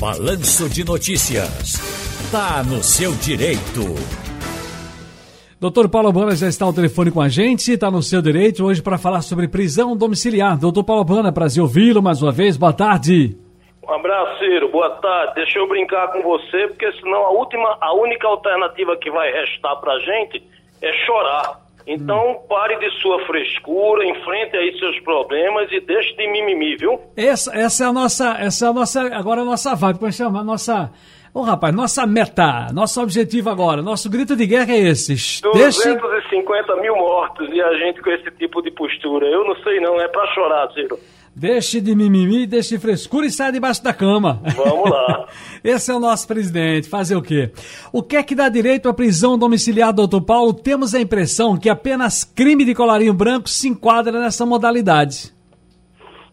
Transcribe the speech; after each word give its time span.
Balanço 0.00 0.66
de 0.70 0.82
Notícias. 0.82 1.76
Tá 2.32 2.64
no 2.64 2.82
seu 2.82 3.12
direito. 3.12 3.84
Doutor 5.60 5.90
Paulo 5.90 6.10
Bana 6.10 6.34
já 6.34 6.48
está 6.48 6.64
ao 6.64 6.72
telefone 6.72 7.10
com 7.10 7.20
a 7.20 7.28
gente, 7.28 7.72
está 7.72 7.90
no 7.90 8.00
seu 8.00 8.22
direito 8.22 8.64
hoje 8.64 8.82
para 8.82 8.96
falar 8.96 9.20
sobre 9.20 9.46
prisão 9.46 9.94
domiciliar. 9.94 10.58
Doutor 10.58 10.84
Paulo 10.84 11.04
Bana, 11.04 11.30
prazer 11.30 11.62
ouvi-lo 11.62 12.02
mais 12.02 12.22
uma 12.22 12.32
vez. 12.32 12.56
Boa 12.56 12.72
tarde. 12.72 13.36
Um 13.86 13.92
abraço, 13.92 14.38
Ciro. 14.38 14.70
Boa 14.70 14.88
tarde. 14.88 15.34
Deixa 15.34 15.58
eu 15.58 15.68
brincar 15.68 16.08
com 16.08 16.22
você, 16.22 16.68
porque 16.68 16.90
senão 16.92 17.26
a 17.26 17.30
última, 17.32 17.76
a 17.78 17.92
única 17.92 18.26
alternativa 18.26 18.96
que 18.96 19.10
vai 19.10 19.30
restar 19.30 19.76
pra 19.82 19.98
gente 19.98 20.42
é 20.80 20.92
chorar. 21.04 21.60
Então, 21.86 22.32
hum. 22.32 22.46
pare 22.48 22.76
de 22.78 22.90
sua 23.00 23.24
frescura, 23.26 24.04
enfrente 24.04 24.56
aí 24.56 24.78
seus 24.78 24.98
problemas 25.00 25.70
e 25.72 25.80
deixe 25.80 26.14
de 26.16 26.26
mimimi, 26.28 26.76
viu? 26.76 27.00
Essa, 27.16 27.56
essa 27.56 27.84
é 27.84 27.86
a 27.86 27.92
nossa, 27.92 28.36
essa 28.38 28.66
é 28.66 28.68
a 28.68 28.72
nossa, 28.72 29.00
agora 29.14 29.40
é 29.40 29.42
a 29.42 29.46
nossa 29.46 29.74
vibe, 29.74 29.98
pode 29.98 30.14
chamar, 30.14 30.44
nossa... 30.44 30.90
Ô, 31.32 31.40
oh, 31.40 31.42
rapaz, 31.42 31.72
nossa 31.72 32.04
meta, 32.08 32.72
nosso 32.72 33.00
objetivo 33.00 33.50
agora, 33.50 33.80
nosso 33.80 34.10
grito 34.10 34.34
de 34.34 34.46
guerra 34.46 34.72
é 34.72 34.78
esse. 34.78 35.40
250 35.40 36.19
50 36.40 36.76
mil 36.76 36.96
mortos 36.96 37.48
e 37.52 37.60
a 37.60 37.74
gente 37.74 38.00
com 38.00 38.10
esse 38.10 38.30
tipo 38.32 38.62
de 38.62 38.70
postura. 38.70 39.26
Eu 39.26 39.44
não 39.44 39.54
sei 39.62 39.80
não, 39.80 40.00
é 40.00 40.08
para 40.08 40.26
chorar, 40.34 40.72
Ciro. 40.72 40.98
Deixe 41.34 41.80
de 41.80 41.94
mimimi, 41.94 42.46
deixe 42.46 42.74
de 42.74 42.80
frescura 42.80 43.24
e 43.24 43.30
saia 43.30 43.52
debaixo 43.52 43.82
da 43.84 43.94
cama. 43.94 44.42
Vamos 44.56 44.90
lá. 44.90 45.28
Esse 45.62 45.90
é 45.90 45.94
o 45.94 46.00
nosso 46.00 46.26
presidente. 46.26 46.88
Fazer 46.88 47.14
o 47.14 47.22
quê? 47.22 47.50
O 47.92 48.02
que 48.02 48.16
é 48.16 48.22
que 48.22 48.34
dá 48.34 48.48
direito 48.48 48.88
à 48.88 48.94
prisão 48.94 49.38
domiciliar, 49.38 49.92
doutor 49.92 50.22
Paulo? 50.22 50.52
Temos 50.52 50.94
a 50.94 51.00
impressão 51.00 51.56
que 51.56 51.68
apenas 51.68 52.24
crime 52.24 52.64
de 52.64 52.74
colarinho 52.74 53.14
branco 53.14 53.48
se 53.48 53.68
enquadra 53.68 54.18
nessa 54.18 54.44
modalidade. 54.44 55.32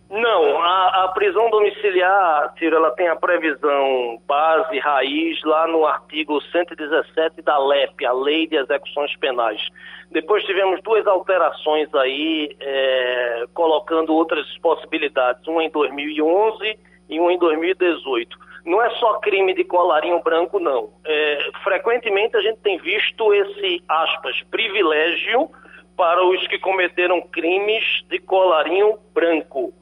Não, 0.10 0.62
a, 0.62 1.04
a 1.04 1.08
prisão 1.10 1.50
domiciliar, 1.50 2.54
Ciro, 2.58 2.78
ela 2.78 2.92
tem 2.92 3.10
a 3.10 3.16
previsão 3.16 4.22
base, 4.26 4.80
raiz, 4.80 5.44
lá 5.44 5.68
no 5.68 5.86
artigo 5.86 6.42
117 6.42 7.42
da 7.42 7.58
LEP, 7.58 8.06
a 8.06 8.14
Lei 8.14 8.48
de 8.48 8.56
Execuções 8.56 9.14
Penais. 9.18 9.62
Depois 10.10 10.46
tivemos 10.46 10.82
duas 10.82 11.06
alterações 11.06 11.94
aí, 11.94 12.56
é, 12.62 13.46
colocando 13.54 14.14
outras 14.14 14.46
possibilidades, 14.60 15.46
uma 15.46 15.62
em 15.62 15.70
2011 15.70 16.80
e 17.10 17.20
uma 17.20 17.34
em 17.34 17.38
2018. 17.38 18.38
Não 18.66 18.82
é 18.82 18.90
só 18.92 19.20
crime 19.20 19.54
de 19.54 19.66
colarinho 19.66 20.22
branco, 20.24 20.58
não. 20.58 20.90
É, 21.06 21.50
frequentemente 21.66 22.38
a 22.38 22.42
gente 22.42 22.60
tem 22.60 22.78
visto 22.78 23.34
esse, 23.34 23.84
aspas, 23.90 24.42
privilégio 24.50 25.50
para 25.98 26.24
os 26.26 26.48
que 26.48 26.60
cometeram 26.60 27.22
crimes 27.22 27.84
de 28.10 28.20
colarinho 28.20 28.98
branco 29.14 29.74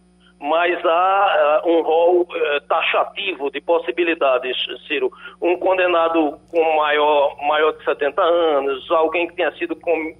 mas 0.46 0.80
há 0.86 1.62
uh, 1.66 1.70
um 1.70 1.82
rol 1.82 2.22
uh, 2.22 2.62
taxativo 2.68 3.50
de 3.50 3.60
possibilidades, 3.60 4.56
Ciro. 4.88 5.12
Um 5.42 5.58
condenado 5.58 6.38
com 6.52 6.76
maior, 6.76 7.36
maior 7.42 7.72
de 7.72 7.84
70 7.84 8.22
anos, 8.22 8.92
alguém 8.92 9.28
que 9.28 9.36
tenha 9.36 9.52
sido 9.54 9.76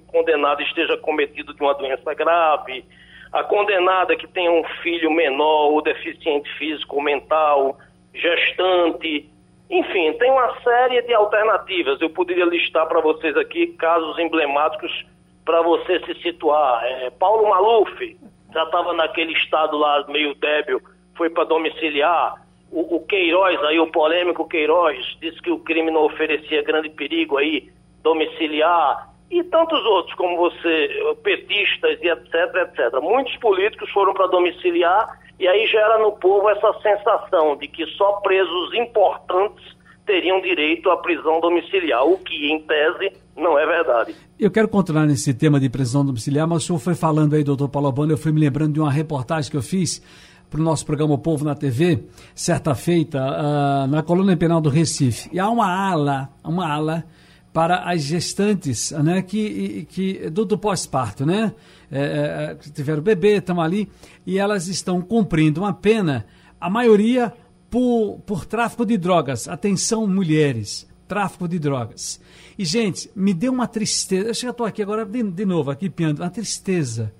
condenado 0.08 0.60
esteja 0.62 0.96
cometido 0.96 1.54
de 1.54 1.62
uma 1.62 1.74
doença 1.74 2.12
grave, 2.12 2.84
a 3.32 3.44
condenada 3.44 4.16
que 4.16 4.26
tenha 4.26 4.50
um 4.50 4.64
filho 4.82 5.12
menor 5.12 5.70
ou 5.70 5.80
deficiente 5.80 6.52
físico 6.58 6.96
ou 6.96 7.02
mental, 7.02 7.78
gestante, 8.12 9.30
enfim, 9.70 10.12
tem 10.14 10.30
uma 10.30 10.60
série 10.60 11.02
de 11.02 11.14
alternativas. 11.14 12.00
Eu 12.00 12.10
poderia 12.10 12.44
listar 12.44 12.86
para 12.88 13.00
vocês 13.00 13.36
aqui 13.36 13.68
casos 13.78 14.18
emblemáticos 14.18 15.06
para 15.44 15.62
você 15.62 16.00
se 16.00 16.14
situar. 16.22 16.84
É, 16.84 17.10
Paulo 17.10 17.48
Maluf, 17.48 18.16
já 18.56 18.62
estava 18.64 18.94
naquele 18.94 19.34
estado 19.34 19.76
lá 19.76 20.02
meio 20.08 20.34
débil, 20.36 20.80
foi 21.14 21.28
para 21.28 21.44
domiciliar. 21.44 22.42
O, 22.72 22.96
o, 22.96 23.06
Queiroz, 23.06 23.62
aí 23.64 23.78
o 23.78 23.92
polêmico 23.92 24.48
Queiroz, 24.48 24.98
disse 25.20 25.40
que 25.42 25.50
o 25.50 25.58
crime 25.58 25.90
não 25.90 26.06
oferecia 26.06 26.62
grande 26.62 26.88
perigo 26.88 27.36
aí, 27.36 27.70
domiciliar. 28.02 29.10
E 29.30 29.44
tantos 29.44 29.84
outros, 29.84 30.14
como 30.14 30.38
você, 30.38 30.88
petistas 31.22 31.98
e 32.00 32.08
etc, 32.08 32.34
etc. 32.62 33.00
Muitos 33.02 33.36
políticos 33.36 33.90
foram 33.90 34.14
para 34.14 34.26
domiciliar 34.26 35.20
e 35.38 35.46
aí 35.46 35.66
gera 35.66 35.98
no 35.98 36.12
povo 36.12 36.48
essa 36.48 36.72
sensação 36.80 37.56
de 37.56 37.68
que 37.68 37.84
só 37.88 38.12
presos 38.20 38.72
importantes 38.72 39.76
teriam 40.06 40.40
direito 40.40 40.90
à 40.90 40.96
prisão 40.96 41.40
domiciliar, 41.40 42.06
o 42.06 42.18
que, 42.18 42.50
em 42.50 42.60
tese, 42.60 43.12
não 43.36 43.58
é 43.58 43.66
verdade. 43.66 44.14
Eu 44.38 44.50
quero 44.50 44.68
continuar 44.68 45.06
nesse 45.06 45.34
tema 45.34 45.60
de 45.60 45.68
prisão 45.68 46.04
domiciliar, 46.04 46.46
mas 46.46 46.62
o 46.62 46.66
senhor 46.66 46.78
foi 46.78 46.94
falando 46.94 47.34
aí, 47.34 47.44
doutor 47.44 47.68
Paulo 47.68 47.88
Albano, 47.88 48.12
eu 48.12 48.18
fui 48.18 48.32
me 48.32 48.40
lembrando 48.40 48.72
de 48.74 48.80
uma 48.80 48.90
reportagem 48.90 49.50
que 49.50 49.56
eu 49.56 49.62
fiz 49.62 50.02
para 50.48 50.60
o 50.60 50.64
nosso 50.64 50.86
programa 50.86 51.14
O 51.14 51.18
Povo 51.18 51.44
na 51.44 51.54
TV, 51.54 52.04
certa 52.34 52.74
feita, 52.74 53.18
uh, 53.18 53.86
na 53.88 54.02
colônia 54.02 54.36
penal 54.36 54.60
do 54.60 54.68
Recife. 54.68 55.28
E 55.32 55.40
há 55.40 55.50
uma 55.50 55.66
ala, 55.66 56.28
uma 56.44 56.72
ala 56.72 57.04
para 57.52 57.90
as 57.90 58.02
gestantes, 58.02 58.90
né, 58.92 59.22
que, 59.22 59.86
que 59.90 60.30
do, 60.30 60.44
do 60.44 60.58
pós-parto, 60.58 61.24
né, 61.24 61.54
é, 61.90 62.50
é, 62.50 62.54
que 62.54 62.70
tiveram 62.70 63.02
bebê, 63.02 63.36
estão 63.36 63.60
ali, 63.60 63.88
e 64.26 64.38
elas 64.38 64.68
estão 64.68 65.00
cumprindo 65.00 65.62
uma 65.62 65.72
pena, 65.72 66.26
a 66.60 66.68
maioria 66.68 67.32
por, 67.70 68.20
por 68.26 68.44
tráfico 68.44 68.84
de 68.84 68.98
drogas. 68.98 69.48
Atenção, 69.48 70.06
mulheres, 70.06 70.86
tráfico 71.06 71.48
de 71.48 71.58
drogas. 71.58 72.20
E, 72.58 72.64
gente, 72.64 73.10
me 73.14 73.32
deu 73.32 73.52
uma 73.52 73.66
tristeza. 73.66 74.28
Eu 74.28 74.34
já 74.34 74.50
estou 74.50 74.66
aqui 74.66 74.82
agora 74.82 75.04
de, 75.04 75.22
de 75.22 75.44
novo, 75.44 75.70
aqui 75.70 75.88
piando, 75.90 76.20
uma 76.20 76.30
tristeza. 76.30 77.12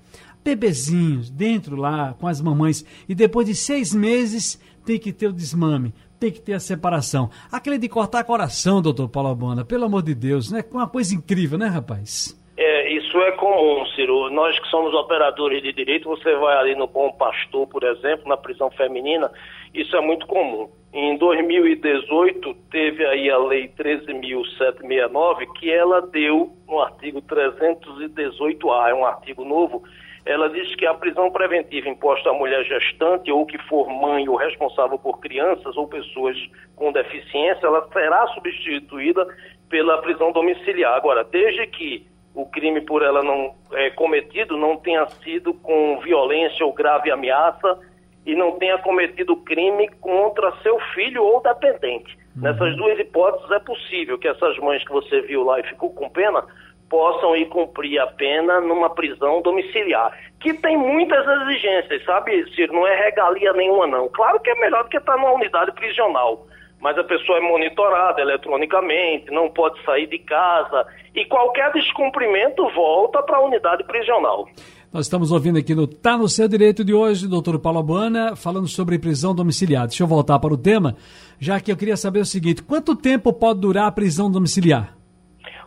Bebezinhos 0.43 1.29
dentro 1.29 1.75
lá 1.75 2.15
com 2.19 2.27
as 2.27 2.41
mamães 2.41 2.85
e 3.07 3.13
depois 3.13 3.47
de 3.47 3.55
seis 3.55 3.93
meses 3.93 4.59
tem 4.85 4.97
que 4.97 5.11
ter 5.11 5.27
o 5.27 5.33
desmame, 5.33 5.93
tem 6.17 6.31
que 6.31 6.39
ter 6.39 6.53
a 6.53 6.59
separação. 6.59 7.29
Aquele 7.51 7.77
de 7.77 7.89
cortar 7.89 8.23
coração, 8.23 8.81
doutor 8.81 9.09
Paulo 9.09 9.27
Albana, 9.27 9.65
pelo 9.65 9.83
amor 9.83 10.01
de 10.01 10.15
Deus, 10.15 10.49
né? 10.49 10.63
Uma 10.71 10.87
coisa 10.87 11.13
incrível, 11.13 11.57
né, 11.57 11.67
rapaz? 11.67 12.37
É, 12.55 12.91
isso 12.91 13.15
é 13.19 13.31
comum, 13.33 13.85
Ciro. 13.95 14.31
Nós 14.31 14.57
que 14.59 14.67
somos 14.69 14.93
operadores 14.93 15.61
de 15.61 15.71
direito, 15.73 16.09
você 16.09 16.35
vai 16.37 16.57
ali 16.57 16.75
no 16.75 16.87
Bom 16.87 17.11
Pastor, 17.11 17.67
por 17.67 17.83
exemplo, 17.83 18.27
na 18.27 18.37
prisão 18.37 18.71
feminina, 18.71 19.29
isso 19.73 19.95
é 19.95 20.01
muito 20.01 20.25
comum. 20.25 20.67
Em 20.99 21.15
2018, 21.15 22.55
teve 22.71 23.05
aí 23.05 23.29
a 23.29 23.37
Lei 23.37 23.67
13.769, 23.67 25.45
que 25.53 25.71
ela 25.71 26.01
deu, 26.01 26.51
no 26.67 26.79
artigo 26.81 27.21
318A, 27.21 28.89
é 28.89 28.95
um 28.95 29.05
artigo 29.05 29.45
novo, 29.45 29.83
ela 30.25 30.49
diz 30.49 30.73
que 30.73 30.87
a 30.87 30.95
prisão 30.95 31.29
preventiva 31.29 31.87
imposta 31.87 32.31
à 32.31 32.33
mulher 32.33 32.63
gestante 32.65 33.31
ou 33.31 33.45
que 33.45 33.59
for 33.59 33.87
mãe 33.87 34.27
ou 34.27 34.37
responsável 34.37 34.97
por 34.97 35.19
crianças 35.19 35.77
ou 35.77 35.87
pessoas 35.87 36.35
com 36.75 36.91
deficiência, 36.91 37.67
ela 37.67 37.87
será 37.93 38.25
substituída 38.29 39.27
pela 39.69 40.01
prisão 40.01 40.31
domiciliar. 40.31 40.95
Agora, 40.95 41.23
desde 41.23 41.67
que 41.67 42.07
o 42.33 42.43
crime 42.47 42.81
por 42.81 43.03
ela 43.03 43.21
não 43.21 43.53
é, 43.73 43.91
cometido 43.91 44.57
não 44.57 44.75
tenha 44.77 45.05
sido 45.23 45.53
com 45.53 45.99
violência 45.99 46.65
ou 46.65 46.73
grave 46.73 47.11
ameaça 47.11 47.77
e 48.27 48.35
não 48.35 48.59
tenha 48.59 48.77
cometido 48.79 49.37
crime 49.37 49.87
contra 50.01 50.51
seu 50.61 50.77
filho 50.93 51.23
ou 51.23 51.41
dependente. 51.41 52.15
Uhum. 52.35 52.43
Nessas 52.43 52.75
duas 52.75 52.99
hipóteses 52.99 53.49
é 53.49 53.59
possível 53.59 54.19
que 54.19 54.27
essas 54.27 54.57
mães 54.57 54.83
que 54.83 54.91
você 54.91 55.21
viu 55.21 55.43
lá 55.43 55.61
e 55.61 55.63
ficou 55.63 55.89
com 55.93 56.09
pena 56.09 56.43
possam 56.89 57.35
ir 57.37 57.45
cumprir 57.47 57.99
a 57.99 58.07
pena 58.07 58.59
numa 58.59 58.89
prisão 58.89 59.41
domiciliar, 59.41 60.11
que 60.39 60.53
tem 60.53 60.77
muitas 60.77 61.25
exigências, 61.41 62.03
sabe, 62.05 62.45
Ciro? 62.53 62.73
Não 62.73 62.85
é 62.85 62.95
regalia 63.05 63.53
nenhuma, 63.53 63.87
não. 63.87 64.09
Claro 64.09 64.39
que 64.41 64.49
é 64.49 64.55
melhor 64.55 64.83
do 64.83 64.89
que 64.89 64.97
estar 64.97 65.15
numa 65.15 65.31
unidade 65.31 65.71
prisional 65.71 66.45
mas 66.79 66.97
a 66.97 67.03
pessoa 67.03 67.39
é 67.39 67.41
monitorada 67.41 68.21
eletronicamente, 68.21 69.31
não 69.31 69.49
pode 69.49 69.83
sair 69.83 70.07
de 70.07 70.19
casa 70.19 70.85
e 71.15 71.25
qualquer 71.25 71.71
descumprimento 71.73 72.69
volta 72.69 73.21
para 73.23 73.37
a 73.37 73.41
unidade 73.41 73.83
prisional. 73.83 74.47
Nós 74.93 75.05
estamos 75.05 75.33
ouvindo 75.33 75.59
aqui 75.59 75.75
no 75.75 75.85
Tá 75.85 76.17
no 76.17 76.29
Seu 76.29 76.47
Direito 76.47 76.83
de 76.83 76.93
hoje, 76.93 77.27
doutor 77.27 77.59
Paulo 77.59 77.79
Abana, 77.79 78.37
falando 78.37 78.67
sobre 78.69 78.97
prisão 78.97 79.35
domiciliar. 79.35 79.85
Deixa 79.85 80.01
eu 80.01 80.07
voltar 80.07 80.39
para 80.39 80.53
o 80.53 80.57
tema, 80.57 80.95
já 81.37 81.59
que 81.59 81.69
eu 81.69 81.75
queria 81.75 81.97
saber 81.97 82.19
o 82.19 82.25
seguinte: 82.25 82.63
quanto 82.63 82.95
tempo 82.95 83.33
pode 83.33 83.59
durar 83.59 83.87
a 83.87 83.91
prisão 83.91 84.31
domiciliar? 84.31 84.95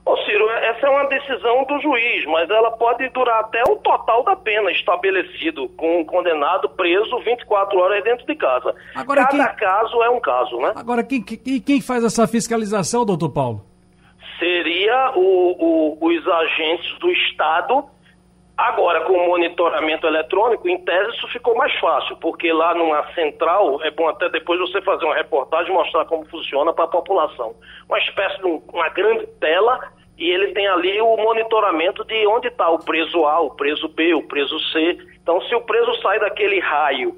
Ô 0.06 0.16
Ciro, 0.24 0.48
essa 0.48 0.86
é 0.86 0.90
uma 0.90 1.04
decisão 1.04 1.64
do 1.64 1.78
juiz, 1.82 2.24
mas 2.26 2.48
ela 2.48 2.70
pode 2.70 3.06
durar 3.10 3.40
até 3.40 3.62
o 3.68 3.76
total 3.76 4.24
da 4.24 4.34
pena 4.34 4.72
estabelecido 4.72 5.68
com 5.76 6.00
o 6.00 6.06
condenado 6.06 6.70
preso 6.70 7.18
24 7.18 7.78
horas 7.78 8.02
dentro 8.02 8.24
de 8.26 8.34
casa. 8.34 8.74
Agora, 8.94 9.26
Cada 9.26 9.48
quem... 9.48 9.56
caso 9.68 10.02
é 10.02 10.08
um 10.08 10.20
caso, 10.20 10.56
né? 10.56 10.72
Agora, 10.74 11.04
quem, 11.04 11.22
quem, 11.22 11.60
quem 11.60 11.80
faz 11.82 12.02
essa 12.02 12.26
fiscalização, 12.26 13.04
doutor 13.04 13.28
Paulo? 13.28 13.66
Seria 14.38 15.12
o, 15.14 15.98
o, 16.00 16.06
os 16.08 16.26
agentes 16.26 16.98
do 16.98 17.10
Estado. 17.12 17.84
Agora, 18.60 19.00
com 19.04 19.14
o 19.14 19.26
monitoramento 19.26 20.06
eletrônico, 20.06 20.68
em 20.68 20.76
tese 20.84 21.16
isso 21.16 21.26
ficou 21.28 21.54
mais 21.56 21.74
fácil, 21.78 22.14
porque 22.16 22.52
lá 22.52 22.74
numa 22.74 23.10
central, 23.14 23.82
é 23.82 23.90
bom 23.90 24.06
até 24.06 24.28
depois 24.28 24.60
você 24.60 24.82
fazer 24.82 25.06
uma 25.06 25.14
reportagem 25.14 25.72
mostrar 25.72 26.04
como 26.04 26.26
funciona 26.26 26.70
para 26.70 26.84
a 26.84 26.88
população. 26.88 27.54
Uma 27.88 27.98
espécie 27.98 28.36
de 28.36 28.44
um, 28.44 28.62
uma 28.70 28.90
grande 28.90 29.26
tela 29.40 29.80
e 30.18 30.28
ele 30.28 30.48
tem 30.48 30.68
ali 30.68 31.00
o 31.00 31.16
monitoramento 31.16 32.04
de 32.04 32.26
onde 32.26 32.48
está 32.48 32.68
o 32.68 32.78
preso 32.78 33.24
A, 33.24 33.40
o 33.40 33.50
preso 33.52 33.88
B, 33.88 34.12
o 34.12 34.28
preso 34.28 34.60
C. 34.72 34.98
Então, 35.22 35.40
se 35.40 35.54
o 35.54 35.62
preso 35.62 35.94
sai 36.02 36.20
daquele 36.20 36.60
raio 36.60 37.16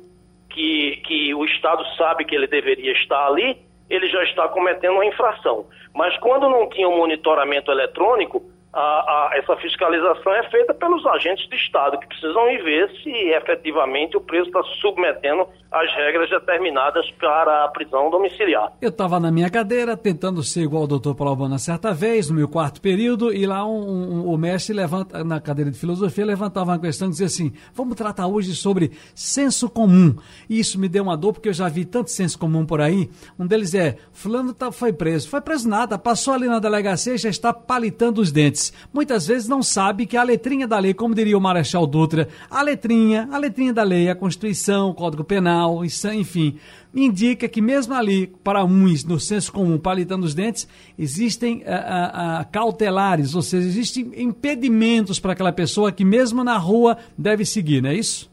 que, 0.48 1.02
que 1.04 1.34
o 1.34 1.44
Estado 1.44 1.84
sabe 1.96 2.24
que 2.24 2.36
ele 2.36 2.46
deveria 2.46 2.92
estar 2.92 3.26
ali, 3.26 3.58
ele 3.90 4.06
já 4.06 4.22
está 4.22 4.46
cometendo 4.46 4.94
uma 4.94 5.06
infração. 5.06 5.66
Mas 5.92 6.16
quando 6.18 6.48
não 6.48 6.68
tinha 6.68 6.88
um 6.88 6.98
monitoramento 6.98 7.72
eletrônico, 7.72 8.51
a, 8.72 8.80
a, 8.80 9.30
essa 9.34 9.54
fiscalização 9.56 10.32
é 10.34 10.48
feita 10.50 10.72
pelos 10.72 11.04
agentes 11.06 11.46
de 11.48 11.56
Estado, 11.56 11.98
que 11.98 12.06
precisam 12.06 12.50
ir 12.50 12.62
ver 12.62 12.90
se 13.02 13.10
efetivamente 13.10 14.16
o 14.16 14.20
preso 14.20 14.46
está 14.46 14.62
submetendo 14.80 15.46
as 15.70 15.92
regras 15.94 16.28
determinadas 16.28 17.10
para 17.12 17.64
a 17.64 17.69
prisão 17.69 18.10
domiciliar. 18.10 18.72
Eu 18.80 18.90
estava 18.90 19.19
na 19.19 19.30
minha 19.30 19.50
cadeira 19.50 19.96
tentando 19.96 20.42
ser 20.42 20.62
igual 20.62 20.82
ao 20.82 20.88
doutor 20.88 21.16
Albana 21.26 21.58
certa 21.58 21.92
vez, 21.92 22.28
no 22.28 22.36
meu 22.36 22.48
quarto 22.48 22.80
período, 22.80 23.32
e 23.32 23.46
lá 23.46 23.66
um, 23.66 24.22
um, 24.22 24.26
o 24.26 24.36
mestre 24.36 24.74
levanta, 24.74 25.22
na 25.24 25.40
cadeira 25.40 25.70
de 25.70 25.78
filosofia 25.78 26.24
levantava 26.24 26.72
uma 26.72 26.78
questão 26.78 27.08
e 27.08 27.10
dizia 27.10 27.26
assim: 27.26 27.52
vamos 27.74 27.96
tratar 27.96 28.26
hoje 28.26 28.54
sobre 28.54 28.92
senso 29.14 29.69
comum. 29.69 30.14
E 30.48 30.58
isso 30.58 30.78
me 30.78 30.88
deu 30.88 31.02
uma 31.02 31.16
dor, 31.16 31.32
porque 31.32 31.48
eu 31.48 31.54
já 31.54 31.69
vi 31.69 31.84
tanto 31.84 32.10
senso 32.10 32.38
comum 32.38 32.66
por 32.66 32.80
aí. 32.80 33.08
Um 33.38 33.46
deles 33.46 33.74
é: 33.74 33.96
Fulano 34.12 34.52
tá, 34.52 34.70
foi 34.70 34.92
preso. 34.92 35.28
Foi 35.28 35.40
preso 35.40 35.69
nada, 35.69 35.98
passou 35.98 36.34
ali 36.34 36.46
na 36.46 36.58
delegacia 36.58 37.14
e 37.14 37.19
já 37.19 37.30
está 37.30 37.52
palitando 37.52 38.20
os 38.20 38.30
dentes. 38.30 38.61
Muitas 38.92 39.26
vezes 39.26 39.48
não 39.48 39.62
sabe 39.62 40.06
que 40.06 40.16
a 40.16 40.22
letrinha 40.22 40.66
da 40.66 40.78
lei, 40.78 40.92
como 40.92 41.14
diria 41.14 41.38
o 41.38 41.40
Marechal 41.40 41.86
Dutra, 41.86 42.28
a 42.50 42.62
letrinha, 42.62 43.28
a 43.32 43.38
letrinha 43.38 43.72
da 43.72 43.82
lei, 43.82 44.10
a 44.10 44.14
Constituição, 44.14 44.90
o 44.90 44.94
Código 44.94 45.24
Penal, 45.24 45.62
penal, 45.62 45.84
enfim, 46.14 46.58
indica 46.94 47.48
que 47.48 47.60
mesmo 47.60 47.94
ali, 47.94 48.26
para 48.42 48.64
uns, 48.64 49.04
no 49.04 49.18
senso 49.18 49.52
comum, 49.52 49.78
palitando 49.78 50.24
os 50.24 50.34
dentes, 50.34 50.68
existem 50.98 51.62
a, 51.66 51.76
a, 51.76 52.40
a 52.40 52.44
cautelares, 52.44 53.34
ou 53.34 53.42
seja, 53.42 53.66
existem 53.66 54.12
impedimentos 54.16 55.18
para 55.18 55.32
aquela 55.32 55.52
pessoa 55.52 55.92
que 55.92 56.04
mesmo 56.04 56.44
na 56.44 56.56
rua 56.56 56.96
deve 57.16 57.44
seguir, 57.44 57.82
não 57.82 57.90
é 57.90 57.94
isso? 57.94 58.30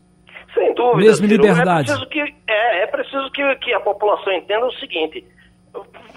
Sem 0.54 0.74
dúvida. 0.74 0.98
Mesmo 0.98 1.28
Ciro, 1.28 1.42
liberdade. 1.42 1.92
É 1.92 1.94
preciso, 1.94 2.10
que, 2.10 2.36
é, 2.48 2.84
é 2.84 2.88
preciso 2.88 3.32
que, 3.32 3.56
que 3.56 3.74
a 3.74 3.80
população 3.80 4.34
entenda 4.34 4.66
o 4.66 4.74
seguinte, 4.74 5.24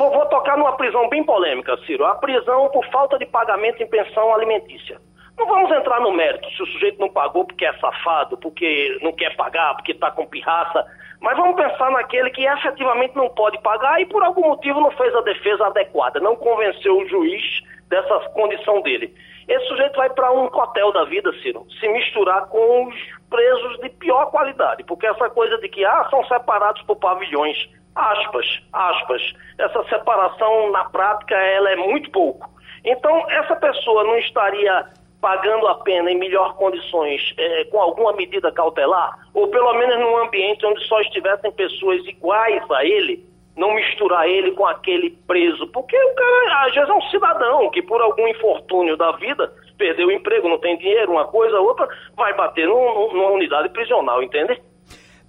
Vou, 0.03 0.11
vou, 0.11 0.27
tocar 0.27 0.59
numa 0.59 0.77
prisão 0.77 1.09
bem 1.09 1.23
polêmica, 1.23 1.77
Ciro. 1.87 2.05
A 2.05 2.17
prisão 2.17 2.69
por 2.71 2.85
falta 2.87 3.17
de 3.17 3.25
pagamento 3.25 3.81
em 3.81 3.87
pensão 3.87 4.35
alimentícia. 4.35 5.01
Não 5.39 5.47
vamos 5.47 5.71
entrar 5.71 6.01
no 6.01 6.11
mérito 6.11 6.51
se 6.51 6.61
o 6.61 6.67
sujeito 6.67 6.99
não 6.99 7.09
pagou 7.09 7.45
porque 7.45 7.65
é 7.65 7.73
safado, 7.75 8.37
porque 8.37 8.99
não 9.01 9.13
quer 9.13 9.37
pagar, 9.37 9.77
porque 9.77 9.93
está 9.93 10.11
com 10.11 10.27
pirraça. 10.27 10.85
Mas 11.21 11.37
vamos 11.37 11.55
pensar 11.55 11.89
naquele 11.93 12.31
que 12.31 12.45
efetivamente 12.45 13.15
não 13.15 13.29
pode 13.29 13.63
pagar 13.63 14.01
e 14.01 14.07
por 14.07 14.25
algum 14.25 14.49
motivo 14.49 14.81
não 14.81 14.91
fez 14.91 15.15
a 15.15 15.21
defesa 15.21 15.69
adequada, 15.69 16.19
não 16.19 16.35
convenceu 16.35 16.99
o 16.99 17.09
juiz 17.09 17.63
dessa 17.89 18.19
condição 18.31 18.83
dele. 18.83 19.15
Esse 19.47 19.69
sujeito 19.69 19.95
vai 19.95 20.11
para 20.11 20.33
um 20.33 20.49
cotel 20.49 20.91
da 20.91 21.05
vida, 21.05 21.33
Ciro, 21.43 21.65
se 21.79 21.89
misturar 21.89 22.49
com 22.49 22.89
os 22.89 22.95
presos 23.31 23.79
de 23.79 23.89
pior 23.91 24.27
qualidade, 24.33 24.83
porque 24.83 25.07
essa 25.07 25.31
coisa 25.31 25.59
de 25.59 25.69
que 25.69 25.85
ah, 25.85 26.09
são 26.11 26.25
separados 26.25 26.83
por 26.83 26.97
pavilhões, 26.97 27.57
aspas, 27.95 28.61
aspas, 28.73 29.35
essa 29.59 29.85
separação 29.85 30.71
na 30.71 30.85
prática 30.85 31.35
ela 31.35 31.71
é 31.71 31.77
muito 31.77 32.11
pouco. 32.11 32.51
Então 32.85 33.31
essa 33.31 33.57
pessoa 33.57 34.05
não 34.05 34.17
estaria 34.19 34.87
pagando 35.21 35.69
a 35.69 35.77
pena 35.77 36.11
em 36.11 36.19
melhor 36.19 36.57
condições, 36.57 37.33
é, 37.39 37.65
com 37.67 37.81
alguma 37.81 38.13
medida 38.13 38.51
cautelar, 38.51 39.17
ou 39.33 39.47
pelo 39.47 39.73
menos 39.75 39.97
num 40.01 40.17
ambiente 40.19 40.67
onde 40.67 40.85
só 40.89 41.01
estivessem 41.01 41.53
pessoas 41.53 42.05
iguais 42.07 42.69
a 42.73 42.85
ele, 42.85 43.25
não 43.57 43.73
misturar 43.73 44.29
ele 44.29 44.51
com 44.51 44.67
aquele 44.67 45.11
preso, 45.27 45.69
porque 45.69 45.97
o 45.97 46.15
cara 46.15 46.67
às 46.67 46.75
vezes 46.75 46.91
é 46.91 46.93
um 46.93 47.03
cidadão 47.03 47.71
que 47.71 47.83
por 47.83 48.01
algum 48.01 48.27
infortúnio 48.27 48.97
da 48.97 49.13
vida 49.13 49.53
perdeu 49.79 50.09
o 50.09 50.13
emprego, 50.13 50.49
não 50.49 50.59
tem 50.59 50.77
dinheiro, 50.77 51.13
uma 51.13 51.27
coisa, 51.27 51.61
outra, 51.61 51.89
vai 52.17 52.35
bater 52.35 52.67
num, 52.67 53.13
numa 53.13 53.31
unidade 53.31 53.69
prisional, 53.69 54.23
entende? 54.23 54.61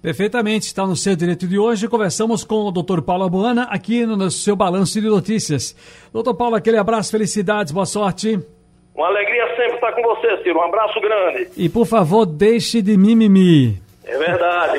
Perfeitamente, 0.04 0.66
está 0.66 0.86
no 0.86 0.94
seu 0.94 1.16
direito 1.16 1.48
de 1.48 1.58
hoje. 1.58 1.88
Conversamos 1.88 2.44
com 2.44 2.56
o 2.56 2.70
Dr. 2.70 3.00
Paulo 3.00 3.24
Abuana 3.24 3.62
aqui 3.70 4.04
no 4.04 4.30
seu 4.30 4.54
balanço 4.54 5.00
de 5.00 5.08
notícias. 5.08 5.74
Doutor 6.12 6.34
Paulo, 6.34 6.56
aquele 6.56 6.76
abraço, 6.76 7.10
felicidades, 7.10 7.72
boa 7.72 7.86
sorte. 7.86 8.38
Uma 8.94 9.06
alegria 9.06 9.46
sempre 9.56 9.76
estar 9.76 9.92
com 9.92 10.02
você, 10.02 10.42
Ciro. 10.42 10.58
Um 10.58 10.62
abraço 10.64 11.00
grande. 11.00 11.48
E 11.56 11.70
por 11.70 11.86
favor, 11.86 12.26
deixe 12.26 12.82
de 12.82 12.98
mimimi. 12.98 13.80
É 14.04 14.18
verdade. 14.18 14.78